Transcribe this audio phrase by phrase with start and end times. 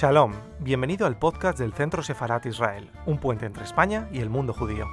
[0.00, 4.54] Shalom, bienvenido al podcast del Centro Sefarat Israel, un puente entre España y el mundo
[4.54, 4.86] judío.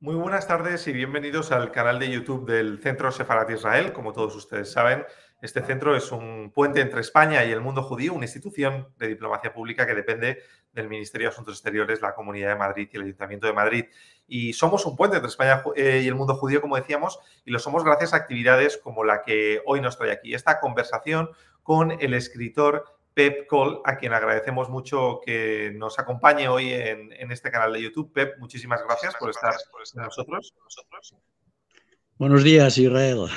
[0.00, 3.94] Muy buenas tardes y bienvenidos al canal de YouTube del Centro Sefarat Israel.
[3.94, 5.06] Como todos ustedes saben,
[5.40, 9.52] este centro es un puente entre España y el mundo judío, una institución de diplomacia
[9.52, 10.42] pública que depende
[10.72, 13.84] del Ministerio de Asuntos Exteriores, la Comunidad de Madrid y el Ayuntamiento de Madrid.
[14.26, 17.58] Y somos un puente entre España eh, y el mundo judío, como decíamos, y lo
[17.60, 20.34] somos gracias a actividades como la que hoy nos trae aquí.
[20.34, 21.30] Esta conversación
[21.62, 27.50] con el escritor Pep Cole, a quien agradecemos mucho que nos acompañe hoy en, este
[27.50, 28.12] canal de YouTube.
[28.12, 30.54] Pep, muchísimas gracias, por, estar, por estar con nosotros.
[32.16, 33.28] Buenos días, Israel.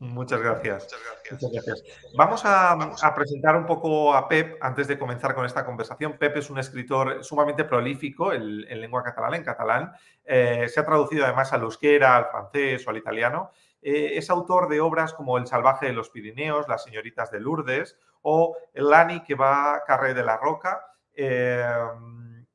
[0.00, 0.88] Muchas gracias.
[1.30, 1.84] Muchas gracias.
[2.16, 6.18] Vamos a, presentar un poco a Pep antes de comenzar con esta conversación.
[6.18, 9.92] Pep es un escritor sumamente prolífico en, lengua catalana, en catalán.
[10.24, 13.50] Eh, se ha traducido además al euskera, al francés o al italiano.
[13.80, 17.96] Eh, es autor de obras como El salvaje de los Pirineos, Las señoritas de Lourdes
[18.22, 20.84] o El Lani que va a Carré de la Roca.
[21.14, 21.64] Eh,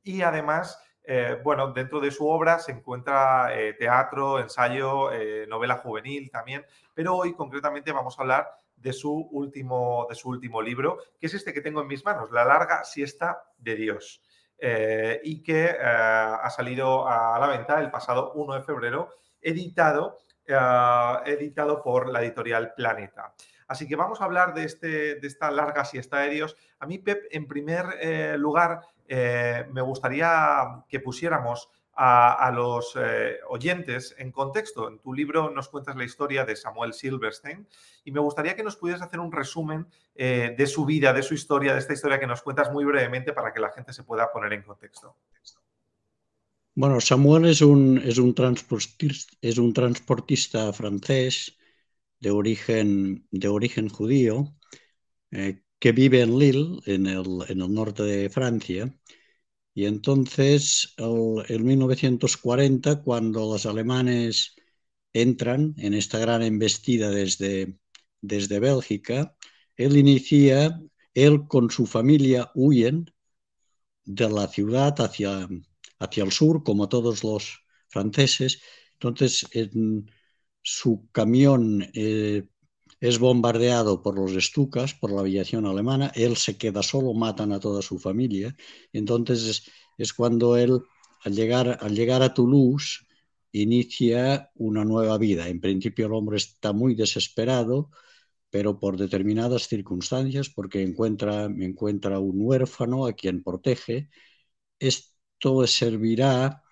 [0.02, 0.82] y además
[1.12, 6.64] eh, bueno, dentro de su obra se encuentra eh, teatro, ensayo, eh, novela juvenil también,
[6.94, 11.34] pero hoy concretamente vamos a hablar de su, último, de su último libro, que es
[11.34, 14.22] este que tengo en mis manos, La larga siesta de Dios,
[15.24, 19.08] y que ha salido a la venta el pasado 1 de febrero,
[19.42, 20.18] editado,
[21.26, 23.34] editado por la editorial Planeta.
[23.66, 26.56] Así que vamos a hablar de, este, de esta larga siesta de Dios.
[26.78, 28.80] A mí, Pep, en primer lugar,
[29.12, 34.86] eh, me gustaría que pusiéramos a, los eh, oyentes en contexto.
[34.88, 37.66] En tu libro nos cuentas la historia de Samuel Silverstein
[38.04, 41.34] y me gustaría que nos pudieras hacer un resumen eh, de su vida, de su
[41.34, 44.30] historia, de esta historia que nos cuentas muy brevemente para que la gente se pueda
[44.30, 45.16] poner en contexto.
[46.76, 48.32] Bueno, Samuel es un, es un,
[49.74, 51.58] transportista, francés
[52.20, 54.54] de origen, de origen judío
[55.80, 57.24] que vive en Lille, en el,
[57.74, 58.94] norte de Francia.
[59.74, 64.56] Y entonces, en 1940, cuando los alemanes
[65.12, 67.78] entran en esta gran embestida desde,
[68.20, 69.36] desde Bélgica,
[69.76, 70.80] él inicia,
[71.14, 73.06] él con su familia huyen
[74.04, 75.48] de la ciudad hacia,
[75.98, 78.62] hacia el sur, como todos los franceses.
[78.94, 80.10] Entonces, en
[80.62, 82.44] su camión eh,
[83.00, 87.60] es bombardeado por los Stukas, por la aviación alemana, él se queda solo, matan a
[87.60, 88.54] toda su familia.
[88.92, 89.64] Entonces
[89.96, 90.82] es, cuando él,
[91.24, 93.06] al llegar, al llegar a Toulouse,
[93.52, 95.48] inicia una nueva vida.
[95.48, 97.90] En principio el hombre está muy desesperado,
[98.50, 104.10] pero por determinadas circunstancias, porque encuentra, encuentra un huérfano a quien protege,
[104.78, 106.62] esto servirá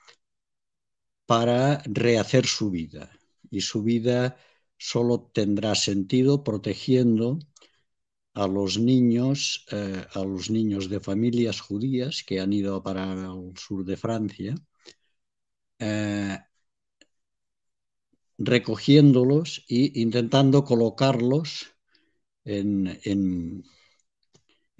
[1.26, 3.10] para rehacer su vida.
[3.50, 4.36] Y su vida
[4.78, 7.38] solo tendrá sentido protegiendo
[8.34, 13.52] a los niños, eh, a los niños de familias judías que han ido para el
[13.56, 14.54] sur de Francia,
[15.78, 16.38] eh,
[18.38, 21.48] recogiéndolos e intentando colocarlos
[22.44, 23.00] en,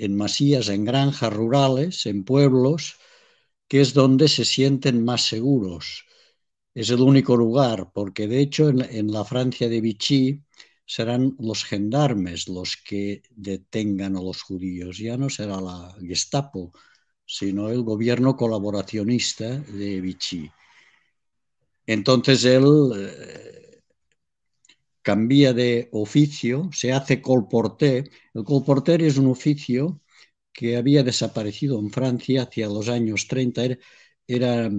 [0.04, 2.96] en masías, en granjas rurales, en pueblos,
[3.68, 6.07] que es donde se sienten más seguros
[6.78, 10.44] es el único lugar, porque de hecho en, la Francia de Vichy
[10.86, 16.72] serán los gendarmes los que detengan a los judíos, ya no será la Gestapo,
[17.26, 20.48] sino el gobierno colaboracionista de Vichy.
[21.84, 22.64] Entonces él
[22.96, 23.80] eh,
[25.02, 28.04] cambia de oficio, se hace colporté.
[28.34, 30.00] El colporté es un oficio
[30.52, 33.78] que había desaparecido en Francia hacia los años 30.
[34.28, 34.70] era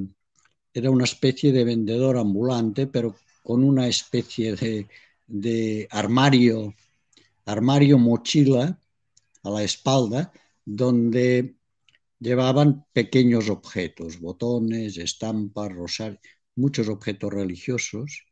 [0.73, 4.87] era una especie de vendedor ambulante, pero con una especie
[5.27, 6.75] de, armario,
[7.45, 8.79] armario mochila
[9.43, 10.31] a la espalda,
[10.65, 11.55] donde
[12.19, 16.21] llevaban pequeños objetos, botones, estampas, rosarios,
[16.55, 18.25] muchos objetos religiosos,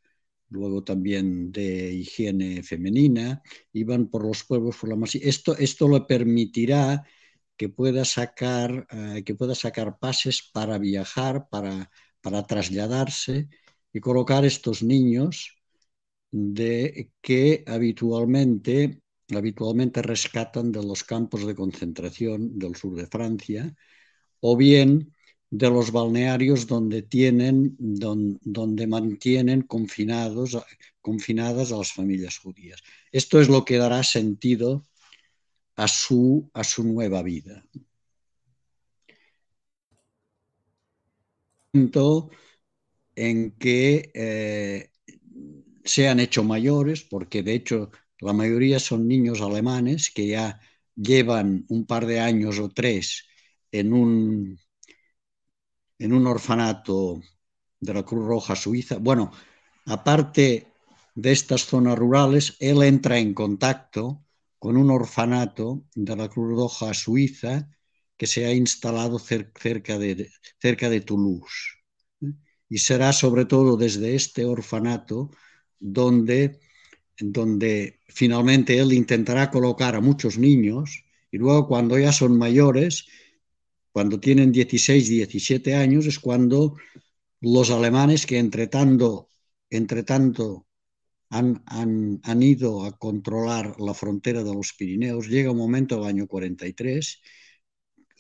[0.50, 3.42] luego también de higiene femenina,
[3.74, 7.06] iban por los pueblos por la Esto, esto le permitirá
[7.58, 11.90] que pueda sacar, eh, que pueda sacar pases para viajar, para
[12.28, 13.48] para trasladarse
[13.94, 15.56] y colocar estos niños
[16.30, 19.02] de, que habitualmente,
[19.34, 23.74] habitualmente rescatan de los campos de concentración del sur de Francia
[24.42, 25.16] o bien
[25.50, 30.58] de los balnearios donde, tienen, donde, mantienen confinados,
[31.00, 32.84] confinadas a las familias judías.
[33.10, 34.86] Esto es lo que dará sentido
[35.78, 37.64] a su, a su nueva vida.
[43.16, 44.92] En que eh,
[45.84, 50.60] se han hecho mayores, porque de hecho la mayoría son niños alemanes que ya
[50.96, 53.26] llevan un par de años o tres
[53.72, 54.60] en un,
[56.00, 57.22] en un orfanato
[57.80, 58.98] de la Cruz Roja Suiza.
[58.98, 59.32] Bueno,
[59.86, 60.68] aparte
[61.16, 64.24] de estas zonas rurales, él entra en contacto
[64.60, 67.70] con un orfanato de la Cruz Roja Suiza
[68.18, 71.78] que se ha instalado cerca de, Toulouse.
[72.70, 75.32] Y será sobre todo desde este orfanato
[75.80, 76.60] donde,
[78.10, 83.06] finalmente él intentará colocar a muchos niños y luego cuando ya son mayores,
[83.92, 86.76] cuando tienen 16, 17 años, es cuando
[87.42, 89.30] los alemanes que entre tanto,
[91.30, 96.28] han, han, ido a controlar la frontera de los Pirineos, llega un momento, el año
[96.28, 97.22] 43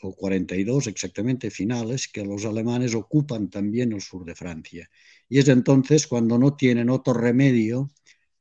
[0.01, 4.89] o 42 exactamente, finales, que los alemanes ocupan también el sur de Francia.
[5.27, 7.89] Y es entonces cuando no tienen otro remedio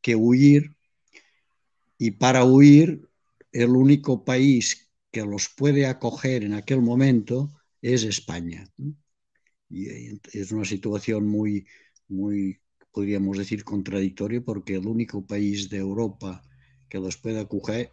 [0.01, 0.75] que huir,
[1.99, 3.09] y para huir
[3.53, 7.51] el único país que los puede acoger en aquel momento
[7.81, 8.69] es España.
[9.71, 9.89] Y
[10.33, 11.67] es una situación muy,
[12.09, 12.61] muy,
[12.93, 16.43] podríamos decir, contradictoria porque el único país de Europa
[16.89, 17.91] que los puede acoger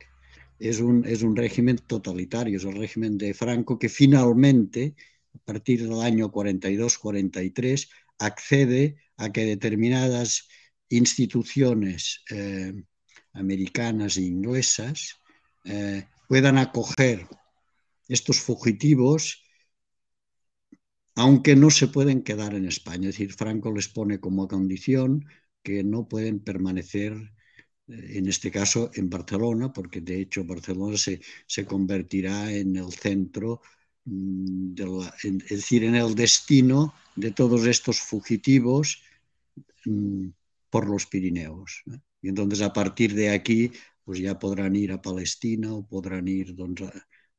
[0.70, 4.96] es un, es un régimen totalitario, es el régimen de Franco que finalmente,
[5.36, 10.48] a partir del año 42-43, accede a que determinadas
[10.88, 12.74] instituciones eh,
[13.34, 15.20] americanas e inglesas
[15.66, 17.28] eh, puedan acoger
[18.08, 19.44] estos fugitivos,
[21.16, 23.10] aunque no se pueden quedar en España.
[23.10, 25.26] Es decir, Franco les pone como condición
[25.62, 27.14] que no pueden permanecer,
[27.88, 33.62] en este caso, en Barcelona, porque de hecho Barcelona se, se convertirá en el centro,
[34.06, 34.76] mm,
[35.24, 39.02] en, es decir, en el destino de todos estos fugitivos
[39.86, 40.30] mm,
[40.70, 41.84] por los Pirineos.
[42.22, 43.72] Y entonces a partir de aquí
[44.04, 46.92] pues ya podrán ir a Palestina o podrán ir doncs, a,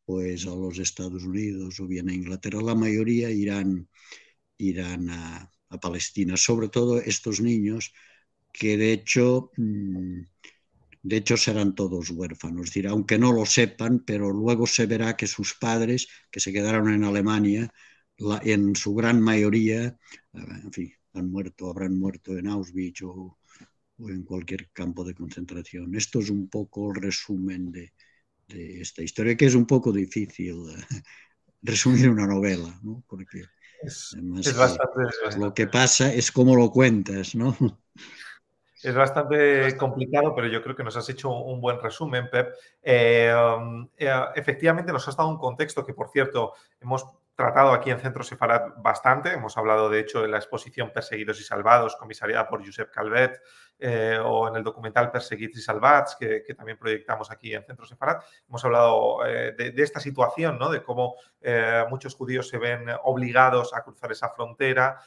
[0.05, 2.63] pues, a los Estados Unidos o bien a Inglaterra.
[2.63, 3.89] La mayoría irán,
[4.59, 7.93] irán a, a Palestina, sobre todo estos niños
[8.55, 10.21] que de hecho, mm,
[11.03, 12.63] de hecho serán todos huérfanos.
[12.63, 16.53] Es decir, aunque no lo sepan, pero luego se verá que sus padres, que se
[16.53, 17.69] quedaron en Alemania,
[18.17, 19.99] la, en su gran mayoría,
[20.33, 23.39] en fin, han muerto, habrán muerto en Auschwitz o,
[23.99, 25.95] o en cualquier campo de concentración.
[25.97, 27.93] Esto es un poco el resumen de,
[28.47, 31.03] de esta historia, que es un poco difícil eh,
[31.63, 33.03] resumir una novela, ¿no?
[33.09, 33.43] porque
[33.83, 37.57] es, es bastante, lo que pasa es cómo lo cuentas, ¿no?
[38.85, 42.53] Es bastante complicado, pero yo creo que nos has hecho un buen resumen, Pep.
[42.83, 46.53] Eh, um, eh, efectivamente, nos has dado un contexto que, por cierto,
[46.83, 49.31] hemos tratado aquí en Centro Sefarad bastante.
[49.31, 53.41] Hemos hablado, de hecho, en la exposición Perseguidos y Salvados, comisariada por Josep Calvet,
[53.79, 58.23] eh, o en el documental Perseguidos y Salvats, que, también proyectamos aquí en Centro Sefarad.
[58.49, 60.71] Hemos hablado eh, de, esta situación, ¿no?
[60.71, 65.01] de cómo eh, muchos judíos se ven obligados a cruzar esa frontera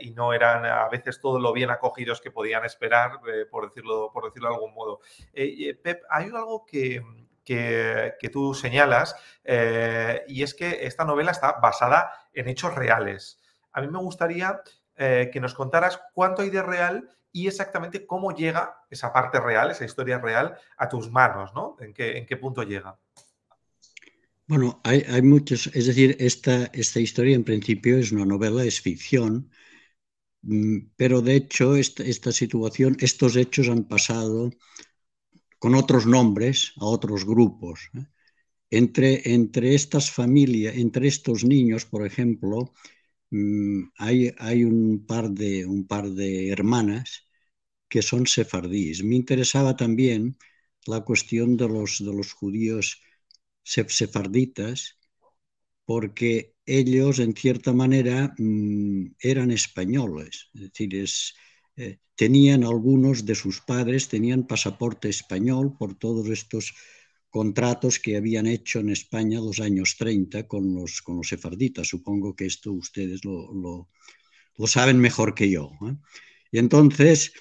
[0.00, 3.20] y no eran a veces todo lo bien acogidos que podían esperar,
[3.50, 5.00] por, decirlo, por decirlo de algún modo.
[5.32, 7.02] Pep, hay algo que
[7.48, 13.40] que, tú señalas, eh, y es que esta novela está basada en hechos reales.
[13.72, 14.60] A mí me gustaría
[14.96, 19.70] eh, que nos contaras cuánto hay de real y exactamente cómo llega esa parte real,
[19.70, 21.76] esa historia real, a tus manos, ¿no?
[21.80, 22.98] ¿En qué, en qué punto llega?
[24.46, 28.80] Bueno, hay, hay, muchos, es decir, esta, esta historia en principio es una novela, es
[28.80, 29.50] ficción,
[30.42, 34.50] mm, pero de hecho esta situación, estos hechos han pasado
[35.58, 37.90] con otros nombres a otros grupos.
[37.94, 38.06] ¿eh?
[38.70, 42.74] Entre, entre estas familias, entre estos niños, por ejemplo,
[43.30, 47.26] mmm, hay, hay un, par de, un par de hermanas
[47.88, 49.02] que son sefardíes.
[49.04, 50.36] Me interesaba también
[50.86, 53.00] la cuestión de los, de los judíos
[53.64, 54.98] sefarditas,
[55.84, 60.50] porque ellos, en cierta manera, mmm, eran españoles.
[60.54, 61.34] Es decir, es,
[62.18, 66.74] tenían algunos de sus padres, tenían pasaporte español por todos estos
[67.30, 71.86] contratos que habían hecho en España los años 30 con los, con los sefarditas.
[71.86, 73.86] Supongo que esto ustedes lo,
[74.56, 75.70] lo, saben mejor que yo.
[75.86, 75.94] ¿eh?
[76.50, 77.32] Y entonces,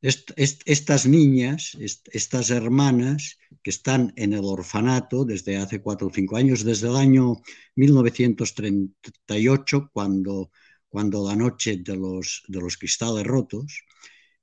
[0.00, 6.08] est, est, estas niñas, est, estas hermanas que están en el orfanato desde hace cuatro
[6.08, 7.42] o cinco años, desde el año
[7.74, 10.50] 1938, cuando
[10.92, 13.82] cuando la noche de los, de los cristales rotos.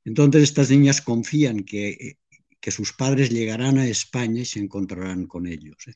[0.03, 2.17] Entonces estas niñas confían que,
[2.59, 5.77] que sus padres llegarán a España y se encontrarán con ellos.
[5.87, 5.93] ¿eh?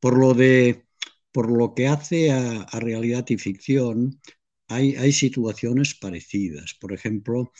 [0.00, 0.86] Por, lo de,
[1.32, 4.22] por lo que hace a, a realidad y ficción,
[4.68, 6.72] hay, hay situaciones parecidas.
[6.80, 7.52] Por ejemplo,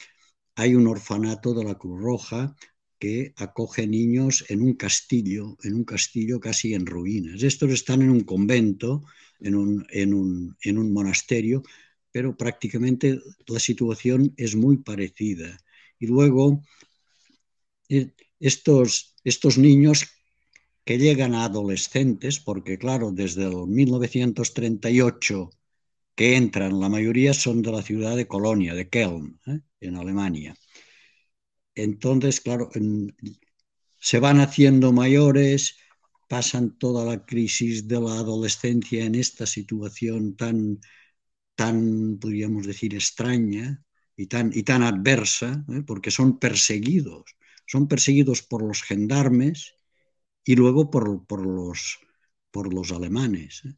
[0.55, 2.57] hay un orfanato de la Cruz Roja
[2.99, 7.43] que acoge niños en un castillo, en un castillo casi en ruinas.
[7.43, 9.03] Estos están en un convento,
[9.41, 11.63] en un, en un, en un monasterio,
[12.15, 13.19] pero prácticamente
[13.49, 15.59] la situación es muy parecida.
[15.99, 16.63] Y luego,
[17.89, 20.07] eh, estos, estos niños
[20.85, 25.51] que llegan a adolescentes, porque claro, desde el 1938
[26.15, 29.59] que entran, la mayoría son de la ciudad de Colonia, de Kelm, ¿eh?
[29.81, 30.55] en Alemania.
[31.75, 32.71] Entonces, claro,
[33.99, 35.79] se van haciendo mayores,
[36.29, 40.79] pasan toda la crisis de la adolescencia en esta situación tan,
[41.55, 43.83] tan podríamos decir, extraña
[44.17, 45.83] y tan, y tan adversa, ¿eh?
[45.87, 47.37] porque son perseguidos.
[47.67, 49.75] Son perseguidos por los gendarmes
[50.45, 51.99] y luego por, por, los,
[52.51, 53.63] por los alemanes.
[53.65, 53.75] ¿eh?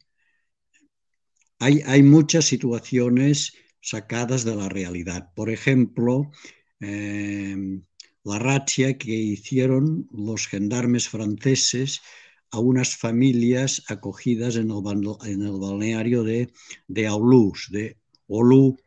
[1.59, 5.33] Hay, hay, muchas situaciones sacadas de la realidad.
[5.33, 6.31] Por ejemplo,
[6.79, 7.81] eh,
[8.23, 12.01] la razzia que hicieron los gendarmes franceses
[12.51, 16.51] a unas familias acogidas en el, en balneario de,
[16.87, 18.77] de Aulus, de Olu,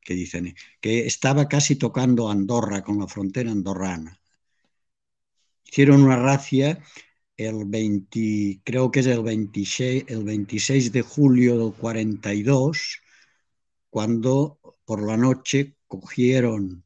[0.00, 4.20] que dicen, que estaba casi tocando Andorra con la frontera andorrana.
[5.64, 6.78] Hicieron una racia
[7.36, 13.00] el 20, creo que es el 26, el 26 de julio del 42,
[13.90, 16.84] cuando por la noche cogieron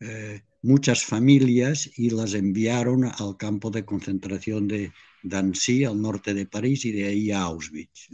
[0.00, 4.92] eh, muchas familias y las enviaron al campo de concentración de
[5.22, 8.08] Dancy, al norte de París, y de ahí a Auschwitz.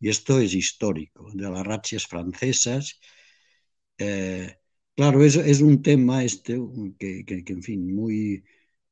[0.00, 3.00] Y esto es histórico, de las razzias francesas.
[3.98, 4.56] Eh,
[4.94, 6.60] claro, es, es, un tema este
[6.98, 8.44] que, que, que, en fin, muy,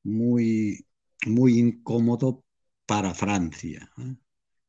[0.02, 0.86] muy,
[1.26, 2.44] muy incómodo
[2.86, 4.16] para Francia, ¿eh?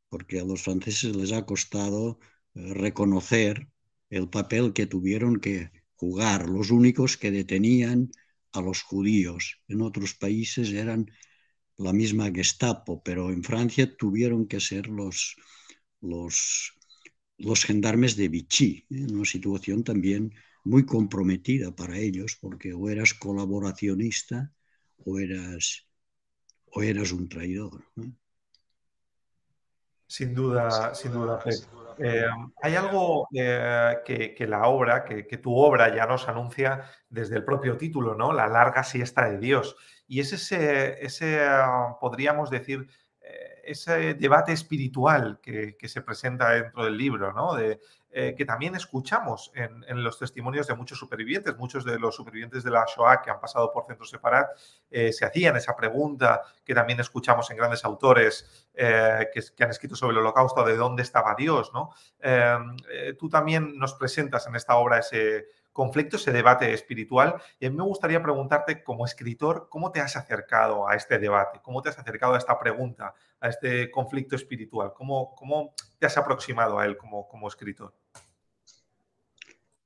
[0.09, 2.19] porque a los franceses les ha costado
[2.55, 3.69] eh, reconocer
[4.09, 5.71] el papel que tuvieron que
[6.01, 8.10] jugar, los únicos que detenían
[8.53, 9.62] a los judíos.
[9.67, 11.12] En otros países eran
[11.77, 15.36] la misma Gestapo, pero en Francia tuvieron que ser los,
[16.01, 16.74] los,
[17.38, 19.13] los gendarmes de Vichy, en ¿eh?
[19.13, 24.51] una situación también muy comprometida para ellos, porque o eras colaboracionista
[25.05, 25.86] o eras,
[26.65, 27.86] o eras un traidor.
[27.96, 28.12] ¿no?
[30.08, 31.39] Sin duda, sin duda,
[32.00, 32.27] eh,
[32.62, 37.77] hay algo eh, que, la obra, que, tu obra ya nos anuncia desde el propio
[37.77, 38.33] título, ¿no?
[38.33, 39.75] La larga siesta de Dios.
[40.07, 42.88] Y es ese, ese uh, podríamos decir,
[43.71, 47.57] ese debate espiritual que, se presenta dentro del libro, ¿no?
[48.13, 52.69] Eh, que también escuchamos en, los testimonios de muchos supervivientes, muchos de los supervivientes de
[52.69, 54.49] la Shoah que han pasado por centros separat,
[54.89, 59.95] eh, se hacían esa pregunta que también escuchamos en grandes autores eh, que, han escrito
[59.95, 61.91] sobre el holocausto, de dónde estaba Dios, ¿no?
[63.17, 67.41] Tú también nos presentas en esta obra ese conflicto, ese debate espiritual.
[67.59, 71.59] Y a mí me gustaría preguntarte, como escritor, ¿cómo te has acercado a este debate?
[71.63, 74.93] ¿Cómo te has acercado a esta pregunta, a este conflicto espiritual?
[74.95, 77.93] ¿Cómo, cómo te has aproximado a él como, como escritor?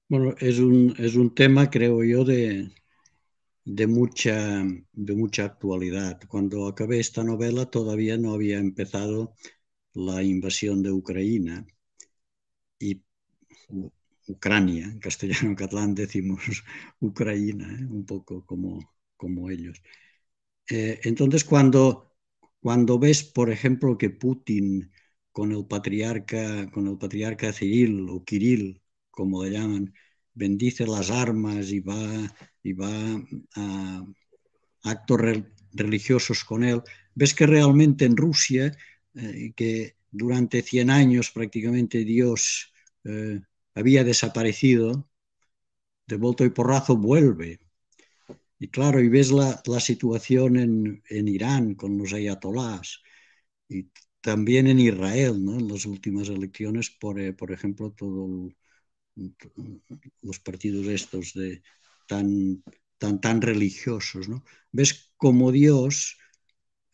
[0.07, 2.69] Bueno, es un, es un tema, creo yo, de,
[3.65, 6.19] de, mucha, de mucha actualidad.
[6.27, 9.33] Cuando acabé esta novela todavía no había empezado
[9.93, 11.65] la invasión de Ucrania
[12.79, 13.01] y
[14.27, 16.63] Ucrania, en castellano catalán decimos
[16.99, 17.85] Ucrania, ¿eh?
[17.89, 19.81] un poco como, como ellos.
[20.69, 22.14] Eh, entonces, cuando,
[22.65, 24.91] cuando ves, por ejemplo, que Putin
[25.31, 28.81] con el patriarca, con el patriarca Cyril o Kirill,
[29.11, 29.93] como le llaman,
[30.33, 32.01] bendice las armas y va,
[32.63, 32.89] y va
[33.55, 34.03] a
[34.81, 36.81] actos re religiosos con él,
[37.13, 38.75] ves que realmente en Rusia,
[39.13, 43.41] eh, que durante 100 años prácticamente Dios eh,
[43.75, 45.07] había desaparecido,
[46.07, 47.59] de volto y porrazo vuelve.
[48.59, 53.01] Y claro, y ves la, la situación en, en, Irán con los ayatolás
[53.69, 53.89] y
[54.21, 55.59] también en Israel, ¿no?
[55.59, 58.53] en las últimas elecciones, por, eh, por ejemplo, todos
[60.21, 61.61] los partidos estos de,
[62.07, 62.63] tan,
[62.97, 64.27] tan, tan religiosos.
[64.29, 64.43] ¿no?
[64.71, 66.17] Ves como Dios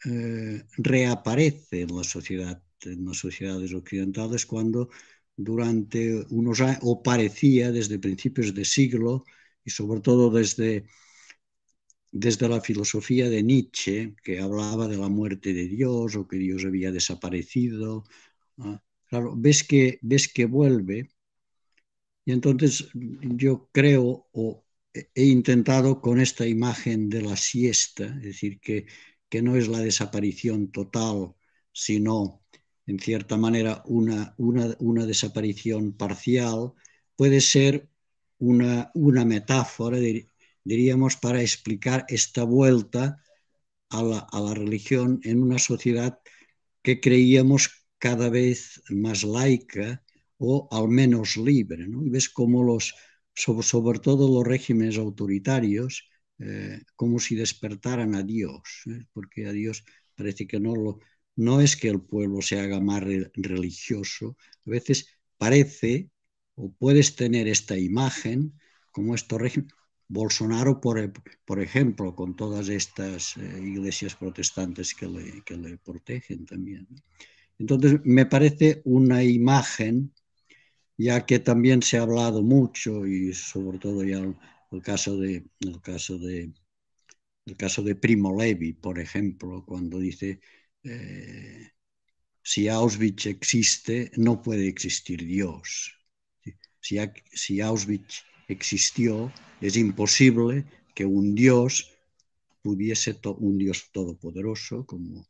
[0.05, 4.89] eh, reaparece en la sociedad, en las sociedades occidentales cuando
[5.35, 9.25] durante unos años, o parecía desde principios de siglo,
[9.63, 10.85] y sobre todo desde,
[12.11, 16.65] desde la filosofía de Nietzsche, que hablaba de la muerte de Dios o que Dios
[16.65, 18.03] había desaparecido.
[19.07, 21.09] Claro, ves que, ves que vuelve,
[22.25, 28.59] y entonces yo creo o he intentado con esta imagen de la siesta, es decir,
[28.59, 28.85] que,
[29.29, 31.33] que no es la desaparición total,
[31.71, 32.41] sino
[32.85, 36.73] en cierta manera, una, una, desaparición parcial,
[37.15, 37.89] puede ser
[38.39, 39.97] una, una metáfora,
[40.63, 43.21] diríamos, para explicar esta vuelta
[43.89, 46.19] a la, a la religión en una sociedad
[46.81, 50.03] que creíamos cada vez más laica
[50.37, 51.87] o al menos libre.
[51.87, 52.03] ¿no?
[52.03, 52.95] Y ves cómo los,
[53.33, 59.05] sobre, sobre todo los regímenes autoritarios, eh, como si despertaran a Dios, ¿eh?
[59.13, 59.83] porque a Dios
[60.15, 60.99] parece que no lo,
[61.35, 63.03] no es que el pueblo se haga más
[63.35, 66.09] religioso, a veces parece
[66.55, 68.59] o puedes tener esta imagen
[68.91, 69.37] como esto
[70.11, 70.97] Bolsonaro, por,
[71.45, 76.85] por, ejemplo, con todas estas eh, iglesias protestantes que le, que le protegen también.
[77.57, 80.13] Entonces, me parece una imagen,
[80.97, 85.81] ya que también se ha hablado mucho y sobre todo ya el, caso de, el
[85.81, 86.51] caso de
[87.45, 90.41] el caso de Primo Levi, por ejemplo, cuando dice
[90.83, 91.71] eh,
[92.43, 95.95] si Auschwitz existe, no puede existir Dios.
[96.79, 96.97] Si,
[97.31, 101.91] si Auschwitz existió, es imposible que un Dios
[102.61, 105.27] pudiese, un Dios todopoderoso, como,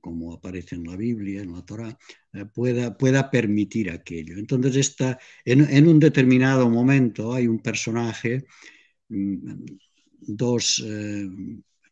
[0.00, 1.98] como, aparece en la Biblia, en la Torah,
[2.32, 4.38] eh, pueda, pueda permitir aquello.
[4.38, 8.44] Entonces, está, en, un determinado momento hay un personaje,
[9.08, 9.64] mm,
[10.20, 11.28] dos, eh,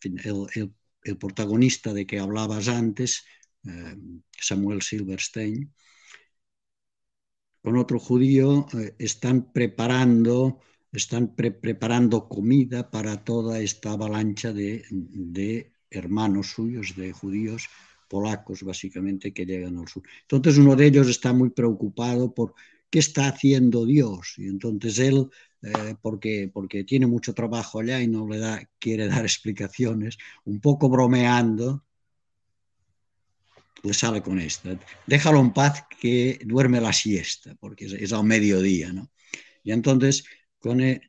[0.02, 0.72] el,
[1.04, 3.24] el protagonista de que hablabas antes,
[3.64, 3.96] eh,
[4.38, 5.72] Samuel Silverstein,
[7.64, 10.60] con otro judío eh, están preparando
[10.92, 17.68] están preparando comida para toda esta avalancha de, de, hermanos suyos, de judíos
[18.08, 20.04] polacos básicamente que llegan al sur.
[20.20, 22.54] Entonces uno de ellos está muy preocupado por
[22.90, 25.28] qué está haciendo Dios y entonces él
[25.62, 30.60] eh, porque, porque tiene mucho trabajo allá y no le da, quiere dar explicaciones, un
[30.60, 31.82] poco bromeando,
[33.84, 34.76] le sale con esta.
[35.06, 38.92] Déjalo en paz que duerme la siesta, porque es, al mediodía.
[38.92, 39.10] ¿no?
[39.62, 40.24] Y entonces,
[40.58, 41.02] con, e,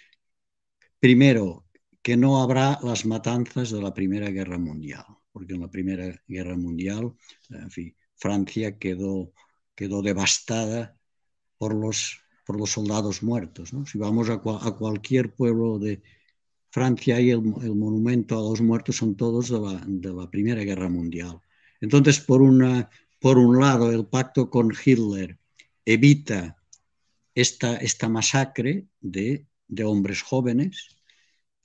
[1.07, 1.64] primero,
[2.03, 6.57] que no habrá las matanzas de la Primera Guerra Mundial, porque en la Primera Guerra
[6.57, 7.14] Mundial,
[8.16, 9.33] Francia quedó,
[9.77, 10.99] quedó devastada
[11.59, 13.71] por los, por los soldados muertos.
[13.87, 16.03] Si vamos a, a cualquier pueblo de,
[16.71, 21.40] Francia y el, monumento a los muertos son todos de la, Primera Guerra Mundial.
[21.81, 22.90] Entonces, por, una,
[23.21, 25.38] por un lado, el pacto con Hitler
[25.85, 26.61] evita
[27.33, 30.95] esta, esta masacre de, de hombres jóvenes,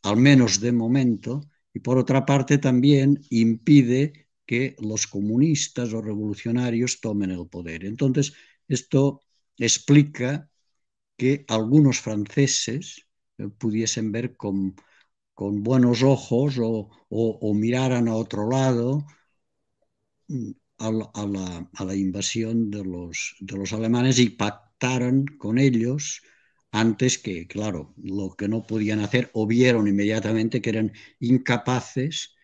[0.03, 1.41] al menos de momento,
[1.73, 7.85] y por otra parte también impide que los comunistas o revolucionarios tomen el poder.
[7.85, 8.33] Entonces,
[8.67, 9.21] esto
[9.57, 10.49] explica
[11.17, 13.05] que algunos franceses
[13.37, 14.75] eh, pudiesen ver con,
[15.37, 19.05] buenos ojos o, miraran a otro lado
[20.27, 26.21] mm, a la, invasión de los, de los, alemanes y pactaran con ellos
[26.71, 32.35] antes que, claro, lo que no podían hacer, o vieron inmediatamente que eran incapaces,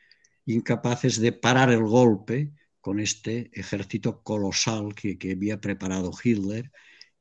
[0.45, 6.71] incapaces de parar el golpe con este ejército colosal que, que había preparado Hitler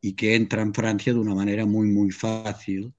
[0.00, 2.94] y que entra en Francia de una manera muy, muy fácil,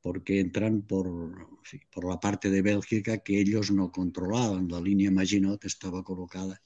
[0.00, 1.48] porque entran por,
[1.92, 4.68] por la parte de Bélgica que ellos no controlaban.
[4.68, 6.60] La línea Maginot estaba colocada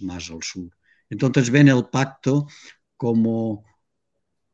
[0.00, 0.70] más al sur.
[1.08, 2.46] Entonces ven el pacto
[2.96, 3.64] como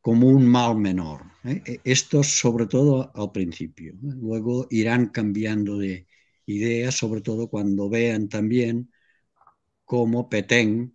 [0.09, 1.21] como un mal menor.
[1.45, 1.61] ¿eh?
[1.71, 3.93] E, esto sobre todo al principio.
[3.93, 4.15] ¿eh?
[4.27, 6.07] Luego irán cambiando de
[6.47, 8.91] ideas, sobre todo cuando vean también
[9.85, 10.95] cómo Petén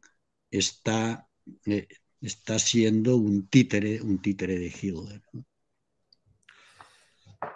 [0.50, 1.30] está,
[1.68, 1.88] eh,
[2.22, 5.22] está siendo un títere, un títere de Hitler.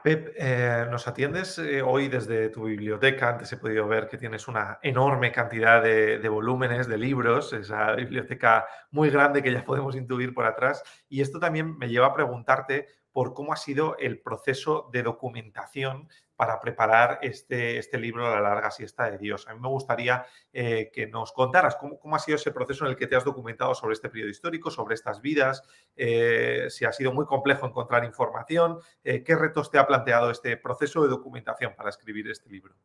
[0.03, 3.29] Pep, eh, nos atiendes eh, hoy desde tu biblioteca.
[3.29, 8.65] Antes he podido ver que tienes una enorme cantidad de, volúmenes, de libros, esa biblioteca
[8.91, 10.83] muy grande que ya podemos intuir por atrás.
[11.09, 16.09] Y esto también me lleva a preguntarte por cómo ha sido el proceso de documentación
[16.37, 19.47] para preparar este, este libro, La larga siesta de Dios.
[19.47, 20.23] A mí me gustaría
[20.53, 23.73] eh, que nos contaras cómo, ha sido ese proceso en el que te has documentado
[23.73, 25.63] sobre este periodo histórico, sobre estas vidas,
[25.95, 30.55] eh, si ha sido muy complejo encontrar información, eh, qué retos te ha planteado este
[30.57, 32.75] proceso de documentación para escribir este libro.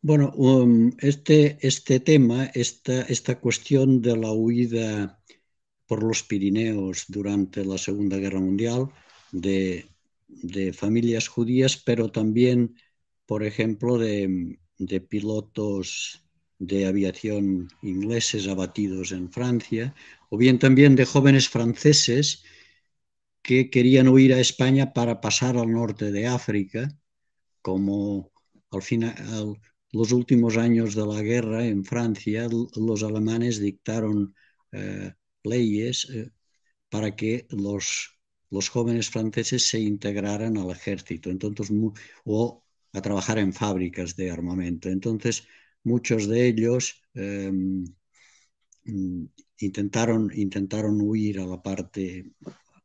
[0.00, 5.20] Bueno, um, este, este tema, esta, esta cuestión de la huida
[5.86, 8.88] por los Pirineos durante la Segunda Guerra Mundial,
[9.32, 9.86] de
[10.28, 12.76] de familias judías, pero también,
[13.26, 14.58] por ejemplo, de,
[15.08, 16.24] pilotos
[16.58, 19.94] de aviación ingleses abatidos en Francia,
[20.30, 22.44] o bien también de jóvenes franceses
[23.42, 26.88] que querían huir a España para pasar al norte de África,
[27.62, 28.30] como
[28.70, 29.14] al final,
[29.92, 34.34] los últimos años de la guerra en Francia, los alemanes dictaron
[34.72, 35.14] eh,
[35.44, 36.30] leyes eh,
[36.90, 38.17] para que los
[38.50, 41.70] los jóvenes franceses se integraran al ejército entonces,
[42.24, 44.88] o a trabajar en fábricas de armamento.
[44.88, 45.46] Entonces,
[45.84, 47.84] muchos de ellos em,
[48.84, 49.24] mm,
[49.60, 52.32] intentaron, intentaron huir a la parte,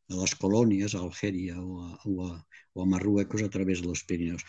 [0.10, 4.44] a las colonias, a Algeria o a Marruecos a través de los Pirineos.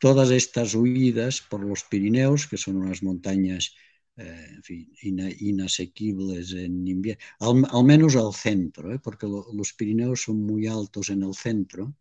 [0.00, 3.74] Todas estas huidas por los Pirineos, que son unas montañas
[4.16, 9.00] eh, en fin, inasequibles en invierno, al, menos al centro, ¿eh?
[9.02, 11.96] porque los Pirineos son muy altos en el centro,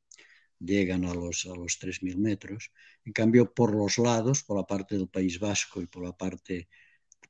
[0.59, 2.71] llegan a los, a los 3.000 metros.
[3.05, 6.69] En cambio, por los lados, por la parte del País Vasco y por la parte,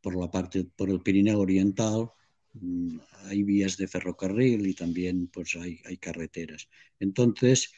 [0.01, 2.11] por la parte, por el Pirineo Oriental,
[2.53, 6.67] mm, hay vías de ferrocarril y también pues, hay, hay carreteras.
[6.99, 7.71] Entonces,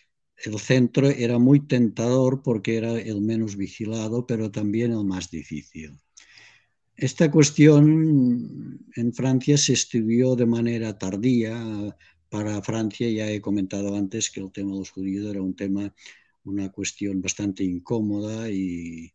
[0.44, 5.98] el centro era muy tentador porque era el menos vigilado, pero también el más difícil.
[6.98, 11.54] Esta cuestión en Francia se estudió de manera tardía.
[12.30, 15.94] Para Francia ya he comentado antes que el tema de los judíos era un tema,
[16.46, 19.12] una cuestión bastante incómoda y,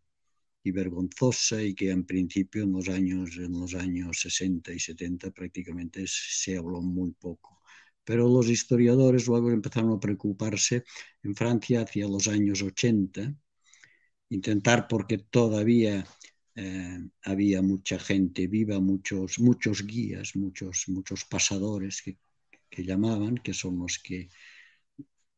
[0.65, 6.05] vergonzosa y que en principio en los años en los años 60 y 70 prácticamente
[6.07, 7.61] se habló muy poco.
[8.05, 10.85] Pero los historiadores luego empezaron a preocuparse
[11.23, 13.35] en Francia hacia los años 80,
[14.29, 16.05] intentar porque todavía
[16.63, 22.19] eh, había mucha gente viva, muchos, muchos guías, muchos, muchos pasadores que,
[22.85, 24.29] llamaban, que son los que,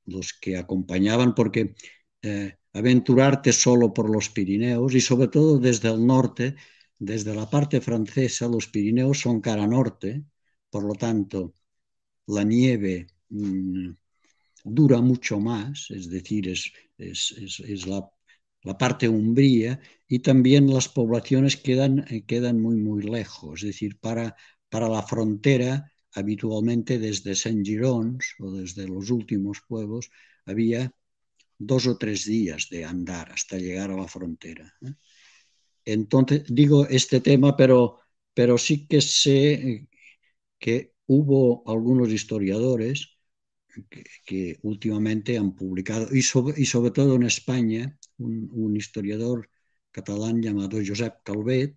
[0.07, 1.75] los que acompañaban, porque
[2.23, 6.57] eh, aventurarte solo por los Pirineos y sobre todo desde el norte,
[6.99, 10.25] desde la parte francesa, los Pirineos son cara norte,
[10.71, 11.55] por lo tanto,
[12.27, 13.91] la nieve mm,
[14.65, 18.11] dura mucho más, es decir, es, es la
[18.63, 23.63] la parte umbría y también las poblaciones quedan, eh, quedan muy, muy lejos.
[23.63, 24.37] Es decir, para,
[24.69, 30.11] para la frontera, habitualmente desde Saint-Girons o desde los últimos pueblos,
[30.47, 30.93] había
[31.59, 34.73] dos o tres días de andar hasta llegar a la frontera.
[34.83, 34.95] ¿eh?
[35.85, 38.01] Entonces, digo este tema, pero,
[38.35, 39.89] pero sí que sé
[40.59, 43.19] que hubo algunos historiadores
[44.25, 49.49] que, últimamente han publicado, y sobre, y sobre todo en España, un, historiador
[49.91, 51.77] catalán llamado Josep Calvet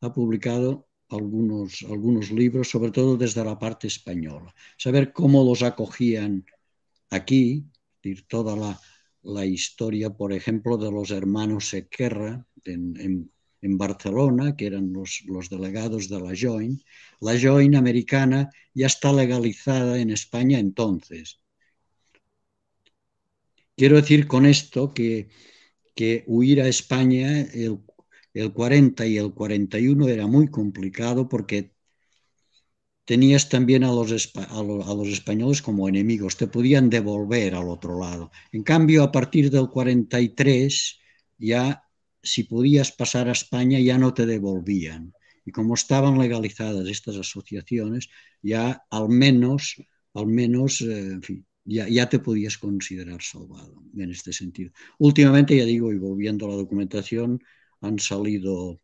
[0.00, 4.54] ha publicado algunos, algunos libros, sobre todo desde la parte española.
[4.76, 6.44] Saber cómo los acogían
[7.10, 7.64] aquí,
[8.28, 8.80] toda la,
[9.22, 13.30] la historia, por ejemplo, de los hermanos Sequerra en,
[13.62, 16.82] en, Barcelona, que eran los, los, delegados de la Joint.
[17.20, 21.40] La Joint americana ya está legalizada en España entonces.
[23.76, 25.28] Quiero decir con esto que
[25.94, 27.80] que huir a España el,
[28.34, 31.74] el 40 y el 41 era muy complicado porque
[33.04, 38.30] tenías también a los, a los, españoles como enemigos, te podían devolver al otro lado.
[38.52, 41.00] En cambio, a partir del 43,
[41.38, 41.84] ya
[42.22, 45.12] si podías pasar a España, ya no te devolvían.
[45.44, 48.08] Y como estaban legalizadas estas asociaciones,
[48.42, 49.76] ya al menos,
[50.14, 54.72] al menos, eh, en fin, ya, ya, te podías considerar salvado en este sentido.
[54.98, 57.42] Últimamente, ya digo, y volviendo a la documentación,
[57.80, 58.80] han salido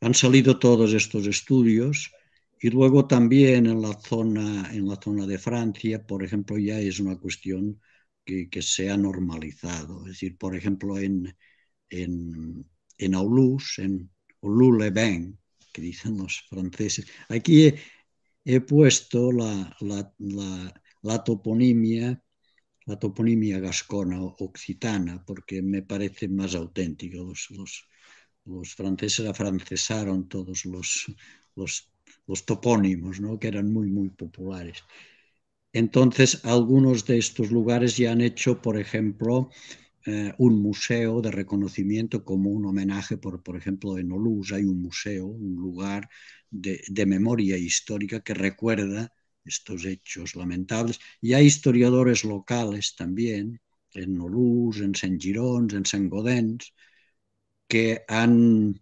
[0.00, 2.12] han salido todos estos estudios
[2.60, 6.98] y luego también en la zona, en la zona de Francia, por ejemplo, ya es
[7.00, 7.80] una cuestión
[8.24, 10.00] que, se ha normalizado.
[10.02, 11.36] Es decir, por ejemplo, en,
[11.90, 12.64] en,
[12.98, 14.10] en Aulus, en
[14.42, 15.38] Aulus-le-Bain,
[15.72, 17.06] que dicen los franceses.
[17.28, 17.72] Aquí
[18.44, 19.76] he, puesto la,
[21.02, 22.22] la, toponimia
[22.86, 27.18] la toponimia gascona occitana, porque me parece más auténtica.
[27.18, 27.88] Los, los,
[28.44, 31.06] los franceses afrancesaron todos los,
[31.54, 33.38] los, topónimos, ¿no?
[33.38, 34.82] que eran muy, muy populares.
[35.72, 39.50] Entonces, algunos de estos lugares ya han hecho, por ejemplo,
[40.06, 44.82] eh, un museo de reconocimiento como un homenaje, por, por ejemplo, en Olus hay un
[44.82, 46.08] museo, un lugar
[46.52, 49.12] de, memoria histórica que recuerda
[49.44, 51.00] estos hechos lamentables.
[51.20, 53.60] Y hay historiadores locales también,
[53.94, 56.72] en Olus, en Saint-Girons, en Saint-Gaudens,
[57.68, 58.80] que han,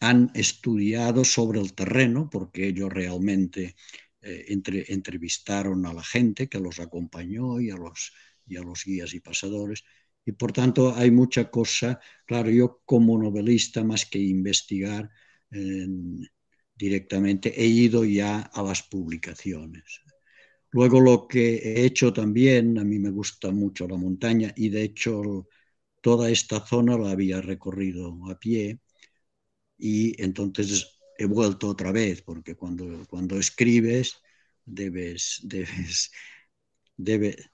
[0.00, 3.76] han estudiado sobre el terreno, porque ellos realmente
[4.22, 8.12] eh, entre, entrevistaron a la gente que los acompañó y a los,
[8.46, 9.84] y a los guías y pasadores.
[10.26, 15.10] Y por tanto hay mucha cosa, claro, yo como novelista, más que investigar
[16.74, 20.00] directamente, he ido ya a las publicaciones.
[20.70, 24.82] Luego lo que he hecho también, a mí me gusta mucho la montaña y de
[24.82, 25.46] hecho
[26.00, 28.80] toda esta zona la había recorrido a pie
[29.78, 34.16] y entonces he vuelto otra vez, porque cuando, cuando escribes
[34.64, 36.10] debes, debes,
[36.96, 37.50] debes,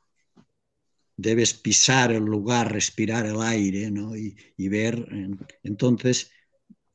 [1.17, 4.17] debes pisar el lugar, respirar el aire ¿no?
[4.17, 5.07] y, y, ver.
[5.63, 6.31] Entonces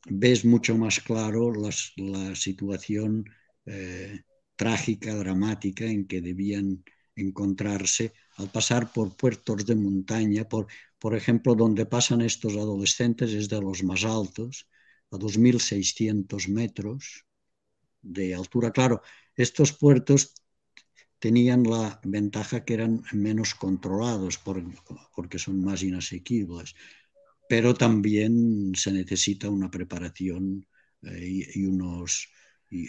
[0.06, 3.26] ves mucho más claro la situación
[3.65, 4.22] eh,
[4.56, 6.84] trágica, dramática en que debían
[7.15, 10.68] encontrarse al pasar por puertos de montaña, por,
[11.00, 14.68] por ejemplo, donde pasan estos adolescentes es de los más altos,
[15.12, 17.26] a 2.600 metros
[18.02, 18.72] de altura.
[18.72, 19.02] Claro,
[19.36, 20.34] estos puertos
[21.20, 24.38] tenían la ventaja que eran menos controlados
[25.15, 26.76] porque son más inasequibles,
[27.47, 30.65] pero también se necesita una preparación
[31.03, 32.29] eh, y, unos...
[32.69, 32.88] y,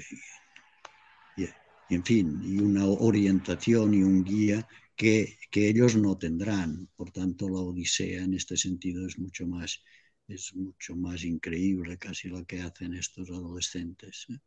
[1.88, 4.66] en fin, y una orientación y un guía
[4.96, 6.88] que, que, ellos no tendrán.
[6.96, 9.84] Por tanto, la Odisea en este sentido es mucho más,
[10.26, 14.26] es mucho más increíble casi lo que hacen estos adolescentes.
[14.30, 14.38] ¿eh?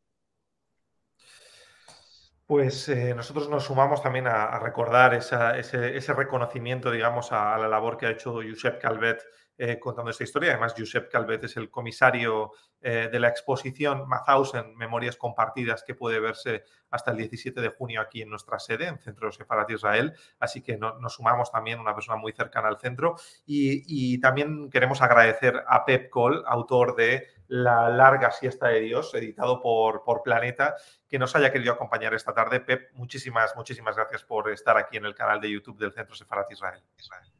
[2.45, 7.67] Pues eh, nosotros nos sumamos también a, recordar ese, ese, reconocimiento, digamos, a, a, la
[7.67, 9.23] labor que ha hecho Josep Calvet
[9.61, 10.51] eh, contando esta historia.
[10.51, 16.21] Además, Josep Calvet es el comisario eh, de la exposición Mauthausen, Memorias Compartidas, que puede
[16.21, 20.13] verse hasta el 17 de junio aquí en nuestra sede, en Centro Sefarat Israel.
[20.39, 23.17] Así que nos sumamos también, una persona muy cercana al centro.
[23.45, 29.61] Y, también queremos agradecer a Pep Cole, autor de La larga siesta de Dios, editado
[29.61, 30.77] por, por Planeta,
[31.09, 32.61] que nos haya querido acompañar esta tarde.
[32.61, 36.49] Pep, muchísimas, muchísimas gracias por estar aquí en el canal de YouTube del Centro Sefarat
[36.49, 36.81] Israel.
[36.97, 37.38] Israel.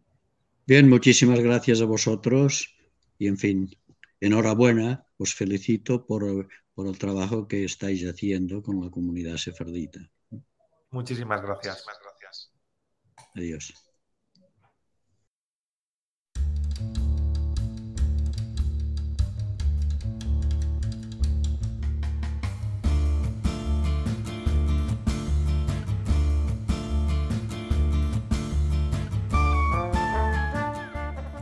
[0.70, 2.76] Bien, muchísimas gracias a vosotros
[3.18, 3.76] y en fin,
[4.20, 10.00] enhorabuena, os felicito por, por el trabajo que estáis haciendo con la comunidad sefardita.
[10.92, 11.84] Muchísimas gracias.
[13.34, 13.89] Adiós.